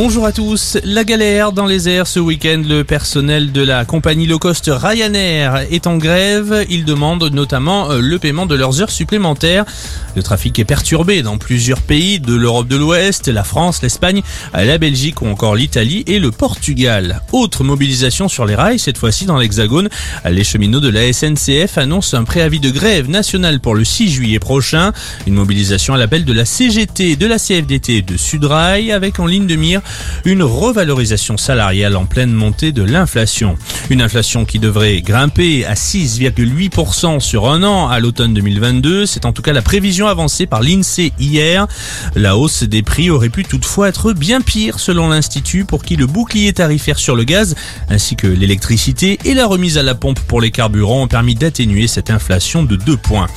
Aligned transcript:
Bonjour 0.00 0.26
à 0.26 0.30
tous. 0.30 0.78
La 0.84 1.02
galère 1.02 1.50
dans 1.50 1.66
les 1.66 1.88
airs 1.88 2.06
ce 2.06 2.20
week-end. 2.20 2.62
Le 2.64 2.84
personnel 2.84 3.50
de 3.50 3.62
la 3.62 3.84
compagnie 3.84 4.28
low 4.28 4.38
cost 4.38 4.70
Ryanair 4.72 5.66
est 5.72 5.88
en 5.88 5.96
grève. 5.96 6.64
Ils 6.70 6.84
demandent 6.84 7.32
notamment 7.32 7.90
euh, 7.90 8.00
le 8.00 8.16
paiement 8.20 8.46
de 8.46 8.54
leurs 8.54 8.80
heures 8.80 8.92
supplémentaires. 8.92 9.64
Le 10.14 10.22
trafic 10.22 10.56
est 10.60 10.64
perturbé 10.64 11.22
dans 11.22 11.36
plusieurs 11.36 11.82
pays 11.82 12.20
de 12.20 12.32
l'Europe 12.32 12.68
de 12.68 12.76
l'Ouest, 12.76 13.26
la 13.26 13.42
France, 13.42 13.82
l'Espagne, 13.82 14.22
la 14.54 14.78
Belgique 14.78 15.20
ou 15.20 15.26
encore 15.26 15.56
l'Italie 15.56 16.04
et 16.06 16.20
le 16.20 16.30
Portugal. 16.30 17.20
Autre 17.32 17.64
mobilisation 17.64 18.28
sur 18.28 18.46
les 18.46 18.54
rails, 18.54 18.78
cette 18.78 18.98
fois-ci 18.98 19.26
dans 19.26 19.36
l'Hexagone. 19.36 19.88
Les 20.24 20.44
cheminots 20.44 20.78
de 20.78 20.90
la 20.90 21.12
SNCF 21.12 21.76
annoncent 21.76 22.16
un 22.16 22.22
préavis 22.22 22.60
de 22.60 22.70
grève 22.70 23.10
nationale 23.10 23.58
pour 23.58 23.74
le 23.74 23.84
6 23.84 24.12
juillet 24.12 24.38
prochain. 24.38 24.92
Une 25.26 25.34
mobilisation 25.34 25.92
à 25.92 25.98
l'appel 25.98 26.24
de 26.24 26.32
la 26.32 26.44
CGT, 26.44 27.16
de 27.16 27.26
la 27.26 27.38
CFDT 27.40 28.02
de 28.02 28.16
Sudrail 28.16 28.92
avec 28.92 29.18
en 29.18 29.26
ligne 29.26 29.48
de 29.48 29.56
mire 29.56 29.82
une 30.24 30.42
revalorisation 30.42 31.36
salariale 31.36 31.96
en 31.96 32.06
pleine 32.06 32.32
montée 32.32 32.72
de 32.72 32.82
l'inflation. 32.82 33.56
Une 33.90 34.02
inflation 34.02 34.44
qui 34.44 34.58
devrait 34.58 35.00
grimper 35.00 35.64
à 35.64 35.74
6,8% 35.74 37.20
sur 37.20 37.48
un 37.48 37.62
an 37.62 37.88
à 37.88 38.00
l'automne 38.00 38.34
2022. 38.34 39.06
C'est 39.06 39.24
en 39.24 39.32
tout 39.32 39.42
cas 39.42 39.52
la 39.52 39.62
prévision 39.62 40.08
avancée 40.08 40.46
par 40.46 40.62
l'INSEE 40.62 41.12
hier. 41.18 41.66
La 42.14 42.36
hausse 42.36 42.62
des 42.62 42.82
prix 42.82 43.10
aurait 43.10 43.28
pu 43.28 43.44
toutefois 43.44 43.88
être 43.88 44.12
bien 44.12 44.40
pire 44.40 44.78
selon 44.78 45.08
l'Institut 45.08 45.64
pour 45.64 45.82
qui 45.82 45.96
le 45.96 46.06
bouclier 46.06 46.52
tarifaire 46.52 46.98
sur 46.98 47.16
le 47.16 47.24
gaz 47.24 47.54
ainsi 47.88 48.16
que 48.16 48.26
l'électricité 48.26 49.18
et 49.24 49.34
la 49.34 49.46
remise 49.46 49.78
à 49.78 49.82
la 49.82 49.94
pompe 49.94 50.20
pour 50.20 50.40
les 50.40 50.50
carburants 50.50 51.02
ont 51.02 51.08
permis 51.08 51.34
d'atténuer 51.34 51.86
cette 51.86 52.10
inflation 52.10 52.62
de 52.62 52.76
2 52.76 52.96
points. 52.96 53.28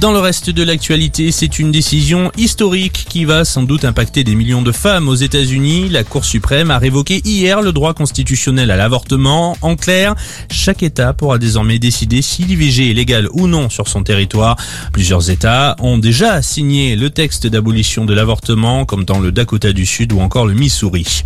Dans 0.00 0.12
le 0.12 0.18
reste 0.18 0.50
de 0.50 0.62
l'actualité, 0.62 1.32
c'est 1.32 1.58
une 1.58 1.72
décision 1.72 2.30
historique 2.36 3.06
qui 3.08 3.24
va 3.24 3.44
sans 3.44 3.62
doute 3.62 3.84
impacter 3.84 4.24
des 4.24 4.34
millions 4.34 4.62
de 4.62 4.72
femmes 4.72 5.08
aux 5.08 5.14
États-Unis. 5.14 5.71
La 5.72 6.04
Cour 6.04 6.26
suprême 6.26 6.70
a 6.70 6.78
révoqué 6.78 7.22
hier 7.24 7.62
le 7.62 7.72
droit 7.72 7.94
constitutionnel 7.94 8.70
à 8.70 8.76
l'avortement. 8.76 9.56
En 9.62 9.74
clair, 9.74 10.14
chaque 10.50 10.82
État 10.82 11.14
pourra 11.14 11.38
désormais 11.38 11.78
décider 11.78 12.20
si 12.20 12.42
l'IVG 12.44 12.90
est 12.90 12.94
légal 12.94 13.26
ou 13.32 13.46
non 13.46 13.70
sur 13.70 13.88
son 13.88 14.02
territoire. 14.02 14.56
Plusieurs 14.92 15.30
États 15.30 15.76
ont 15.78 15.96
déjà 15.96 16.42
signé 16.42 16.94
le 16.94 17.08
texte 17.08 17.46
d'abolition 17.46 18.04
de 18.04 18.12
l'avortement, 18.12 18.84
comme 18.84 19.04
dans 19.04 19.18
le 19.18 19.32
Dakota 19.32 19.72
du 19.72 19.86
Sud 19.86 20.12
ou 20.12 20.20
encore 20.20 20.46
le 20.46 20.52
Missouri. 20.52 21.22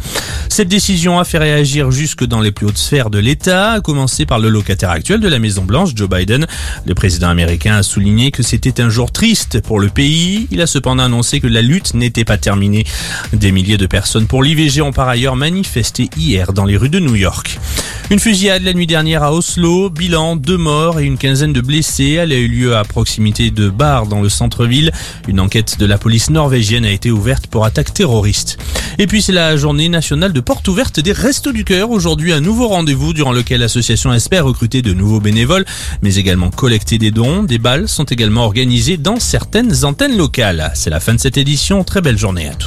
Cette 0.49 0.69
décision 0.69 1.19
a 1.19 1.25
fait 1.25 1.39
réagir 1.39 1.91
jusque 1.91 2.25
dans 2.25 2.41
les 2.41 2.53
plus 2.53 2.67
hautes 2.67 2.79
sphères 2.79 3.11
de 3.11 3.19
l'État, 3.19 3.73
à 3.73 3.81
commencer 3.81 4.27
par 4.27 4.39
le 4.39 4.49
locataire 4.49 4.91
actuel 4.91 5.21
de 5.21 5.29
la 5.29 5.41
Maison 5.41 5.65
Blanche, 5.65 5.91
Joe 5.97 6.09
Biden. 6.09 6.47
Le 6.85 6.95
président 6.95 7.29
américain 7.29 7.75
a 7.75 7.83
souligné 7.83 8.31
que 8.31 8.45
c'était 8.45 8.81
un 8.81 8.91
jour 8.91 9.11
triste 9.11 9.61
pour 9.61 9.81
le 9.81 9.89
pays. 9.89 10.47
Il 10.53 10.61
a 10.61 10.69
cependant 10.69 11.03
annoncé 11.03 11.41
que 11.41 11.49
la 11.49 11.63
lutte 11.63 11.95
n'était 11.95 12.25
pas 12.25 12.39
terminée. 12.39 12.85
Des 13.33 13.51
milliers 13.51 13.77
de 13.77 13.87
personnes 13.87 14.26
pour 14.27 14.43
l'IVG 14.43 14.83
ont 14.83 14.93
par 14.93 15.09
ailleurs 15.09 15.37
manifesté 15.37 16.09
hier 16.17 16.53
dans 16.53 16.65
les 16.65 16.77
rues 16.77 16.89
de 16.89 16.99
New 16.99 17.15
York. 17.15 17.59
Une 18.11 18.21
fusillade 18.21 18.63
la 18.63 18.73
nuit 18.73 18.87
dernière 18.87 19.23
à 19.23 19.33
Oslo, 19.33 19.91
bilan 19.91 20.37
deux 20.37 20.57
morts 20.57 21.01
et 21.01 21.05
une 21.05 21.19
quinzaine 21.19 21.53
de 21.53 21.61
blessés. 21.61 22.13
Elle 22.13 22.33
a 22.33 22.37
eu 22.37 22.47
lieu 22.47 22.77
à 22.77 22.85
proximité 22.85 23.51
de 23.51 23.69
Bar 23.69 24.07
dans 24.07 24.21
le 24.21 24.29
centre-ville. 24.29 24.93
Une 25.27 25.41
enquête 25.41 25.79
de 25.79 25.87
la 25.87 25.99
police 25.99 26.31
norvégienne 26.31 26.85
a 26.85 26.91
été 26.91 27.11
ouverte 27.11 27.47
pour 27.49 27.65
attaque 27.65 27.93
terroriste. 27.93 28.59
Et 28.99 29.07
puis 29.07 29.23
c'est 29.23 29.33
la 29.33 29.57
journée 29.57 29.89
nationale 29.89 30.33
de 30.33 30.41
porte 30.41 30.67
ouverte 30.69 31.01
des 31.01 31.13
Restos 31.13 31.53
du 31.53 31.65
Cœur. 31.65 31.91
Aujourd'hui 31.91 32.33
un 32.33 32.41
nouveau 32.41 32.69
rendez-vous 32.69 33.13
durant 33.13 33.33
lequel 33.33 33.61
l'association 33.61 34.13
espère 34.13 34.45
recruter 34.45 34.83
de 34.83 34.93
nouveaux 34.93 35.21
bénévoles, 35.21 35.65
mais 36.03 36.17
également 36.17 36.51
collecter 36.51 36.99
des 36.99 37.11
dons. 37.11 37.43
Des 37.43 37.59
balles 37.59 37.89
sont 37.89 38.05
également 38.05 38.45
organisées 38.45 38.97
dans 38.97 39.21
certaines 39.21 39.85
antennes 39.85 40.17
locales. 40.17 40.71
C'est 40.75 40.91
la 40.91 41.01
fin 41.01 41.15
de 41.15 41.21
cette 41.21 41.37
édition. 41.37 41.85
Très 41.85 42.01
belle 42.01 42.19
journée 42.19 42.49
à 42.49 42.55
tous. 42.55 42.65